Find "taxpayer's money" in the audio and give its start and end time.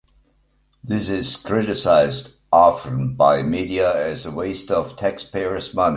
4.97-5.89